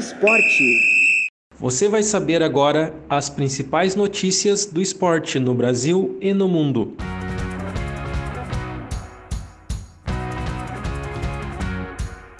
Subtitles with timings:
[0.00, 0.80] Esporte.
[1.58, 6.94] Você vai saber agora as principais notícias do esporte no Brasil e no mundo.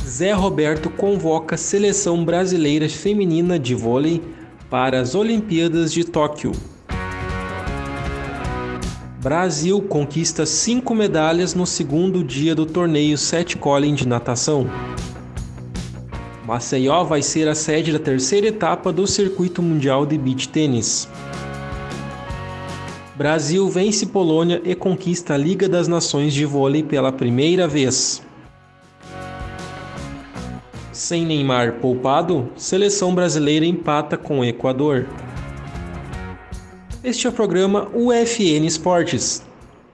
[0.02, 4.22] Zé Roberto convoca seleção brasileira feminina de vôlei
[4.70, 6.52] para as Olimpíadas de Tóquio.
[9.22, 14.66] Brasil conquista cinco medalhas no segundo dia do torneio Sete Colin de natação.
[16.46, 21.08] Maceió vai ser a sede da terceira etapa do Circuito Mundial de Beach Tênis.
[23.14, 28.22] Brasil vence Polônia e conquista a Liga das Nações de Vôlei pela primeira vez.
[30.90, 35.06] Sem Neymar poupado, seleção brasileira empata com o Equador.
[37.04, 39.42] Este é o programa UFN Esportes.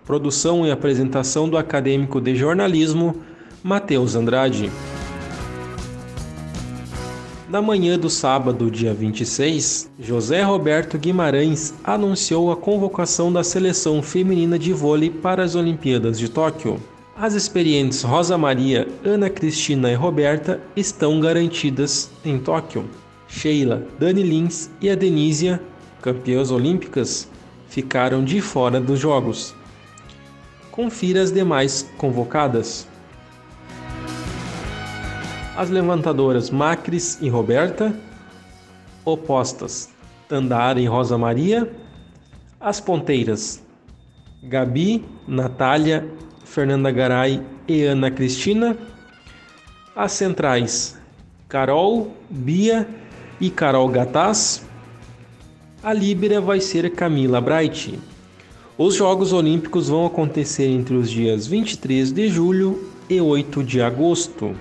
[0.04, 3.16] Produção e apresentação do acadêmico de jornalismo
[3.62, 4.70] Matheus Andrade.
[7.56, 14.58] Na manhã do sábado, dia 26, José Roberto Guimarães anunciou a convocação da seleção feminina
[14.58, 16.78] de vôlei para as Olimpíadas de Tóquio.
[17.16, 22.84] As experientes Rosa Maria, Ana Cristina e Roberta estão garantidas em Tóquio.
[23.26, 25.58] Sheila, Dani Lins e a Denísia
[26.02, 27.26] campeãs olímpicas,
[27.70, 29.54] ficaram de fora dos Jogos.
[30.70, 32.86] Confira as demais convocadas.
[35.56, 37.98] As levantadoras Macris e Roberta,
[39.06, 39.88] opostas
[40.28, 41.72] Tandara e Rosa Maria,
[42.60, 43.62] as ponteiras
[44.42, 46.06] Gabi, Natália,
[46.44, 48.76] Fernanda Garay e Ana Cristina,
[49.94, 50.98] as centrais
[51.48, 52.86] Carol, Bia
[53.40, 54.62] e Carol Gataz,
[55.82, 57.98] a líbera vai ser Camila Bright.
[58.76, 64.54] Os Jogos Olímpicos vão acontecer entre os dias 23 de julho e 8 de agosto.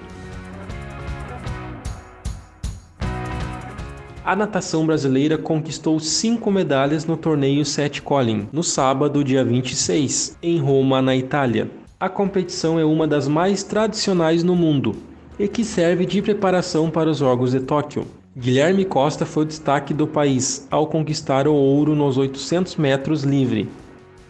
[4.25, 10.57] A natação brasileira conquistou cinco medalhas no torneio Sete Colin, no sábado, dia 26, em
[10.57, 11.69] Roma, na Itália.
[11.99, 14.95] A competição é uma das mais tradicionais no mundo
[15.37, 18.07] e que serve de preparação para os Jogos de Tóquio.
[18.35, 23.69] Guilherme Costa foi o destaque do país ao conquistar o ouro nos 800 metros livre.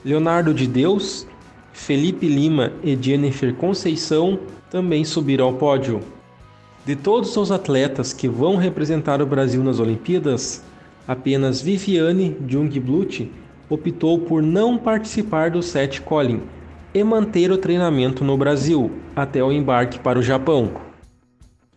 [0.03, 1.25] Leonardo de Deus,
[1.71, 4.39] Felipe Lima e Jennifer Conceição
[4.69, 6.01] também subiram ao pódio.
[6.85, 10.61] De todos os atletas que vão representar o Brasil nas Olimpíadas,
[11.07, 13.31] apenas Viviane Jungblut
[13.67, 16.43] optou por não participar do Sete Colin
[16.93, 20.73] e manter o treinamento no Brasil até o embarque para o Japão.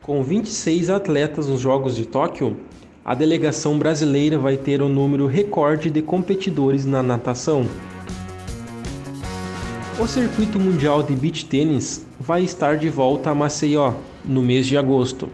[0.02, 2.58] Com 26 atletas nos Jogos de Tóquio,
[3.02, 7.66] a delegação brasileira vai ter um número recorde de competidores na natação.
[9.98, 13.94] O Circuito Mundial de Beach Tênis vai estar de volta a Maceió
[14.28, 15.31] no mês de agosto.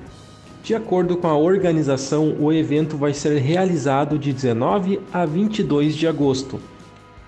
[0.62, 6.06] De acordo com a organização, o evento vai ser realizado de 19 a 22 de
[6.06, 6.58] agosto,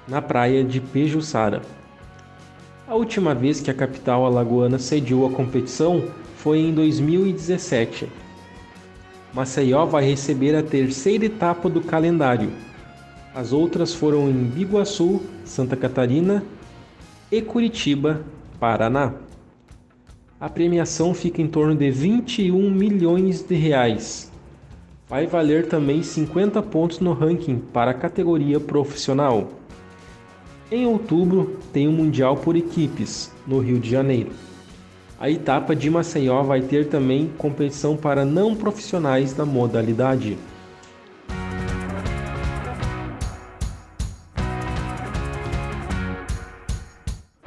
[0.08, 1.60] na praia de Pejuçara.
[2.88, 6.04] A última vez que a capital alagoana sediou a competição
[6.36, 8.08] foi em 2017.
[9.34, 12.50] Maceió vai receber a terceira etapa do calendário.
[13.34, 16.42] As outras foram em Biguaçu, Santa Catarina
[17.30, 18.22] e Curitiba,
[18.58, 19.25] Paraná.
[20.38, 24.30] A premiação fica em torno de 21 milhões de reais.
[25.08, 29.48] Vai valer também 50 pontos no ranking para a categoria profissional.
[30.70, 34.32] Em outubro tem o Mundial por equipes, no Rio de Janeiro.
[35.18, 40.36] A etapa de Maceió vai ter também competição para não profissionais da modalidade.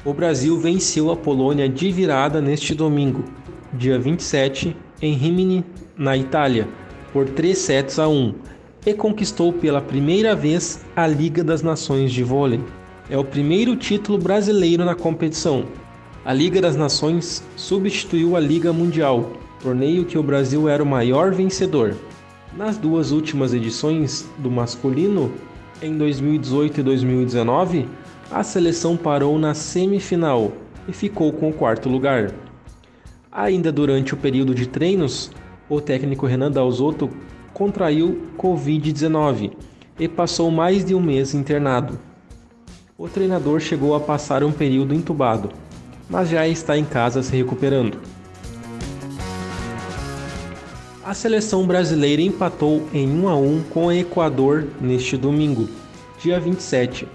[0.05, 3.23] O Brasil venceu a Polônia de virada neste domingo,
[3.73, 5.63] dia 27, em Rimini,
[5.97, 6.67] na Itália,
[7.11, 8.33] por 3 sets a 1
[8.85, 12.61] e conquistou pela primeira vez a Liga das Nações de Vôlei.
[13.09, 15.65] É o primeiro título brasileiro na competição,
[16.25, 19.31] a Liga das Nações substituiu a Liga Mundial,
[19.62, 21.95] torneio que o Brasil era o maior vencedor.
[22.57, 25.31] Nas duas últimas edições do masculino,
[25.81, 27.88] em 2018 e 2019,
[28.31, 30.51] a seleção parou na semifinal
[30.87, 32.31] e ficou com o quarto lugar.
[33.31, 35.31] Ainda durante o período de treinos,
[35.69, 37.09] o técnico Renan Dalzotto
[37.53, 39.53] contraiu Covid-19
[39.99, 41.99] e passou mais de um mês internado.
[42.97, 45.51] O treinador chegou a passar um período entubado
[46.09, 47.99] mas já está em casa se recuperando.
[51.05, 55.69] A seleção brasileira empatou em 1 a 1 com o Equador neste domingo,
[56.21, 57.07] dia 27,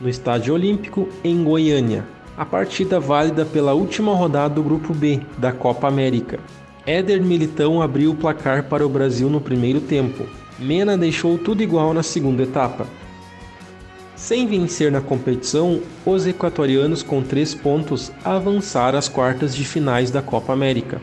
[0.00, 2.04] no Estádio Olímpico em Goiânia.
[2.36, 6.38] A partida válida pela última rodada do Grupo B da Copa América.
[6.86, 10.24] Éder Militão abriu o placar para o Brasil no primeiro tempo.
[10.58, 12.86] Mena deixou tudo igual na segunda etapa.
[14.14, 20.22] Sem vencer na competição, os equatorianos com três pontos avançaram às quartas de finais da
[20.22, 21.00] Copa América.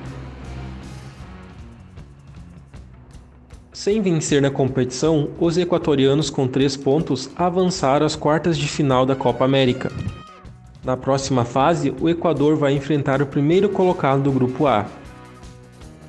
[3.83, 9.13] Sem vencer na competição, os equatorianos com três pontos avançaram às quartas de final da
[9.13, 9.91] Copa América.
[10.85, 14.85] Na próxima fase, o Equador vai enfrentar o primeiro colocado do Grupo A.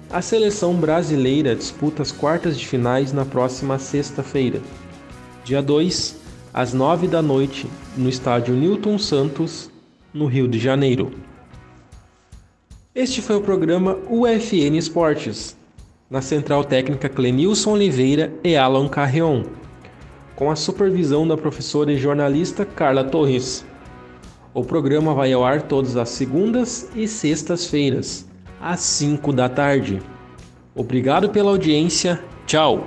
[0.09, 4.61] A seleção brasileira disputa as quartas de finais na próxima sexta-feira,
[5.43, 6.21] dia 2,
[6.53, 7.67] às 9 da noite,
[7.97, 9.69] no estádio Newton Santos,
[10.13, 11.11] no Rio de Janeiro.
[12.95, 15.57] Este foi o programa UFN Esportes,
[16.11, 19.45] na central técnica Clenilson Oliveira e Alan Carreon,
[20.37, 23.65] com a supervisão da professora e jornalista Carla Torres.
[24.53, 28.29] O programa vai ao ar todas as segundas e sextas-feiras,
[28.61, 30.01] às 5 da tarde.
[30.75, 32.23] Obrigado pela audiência.
[32.47, 32.87] Tchau!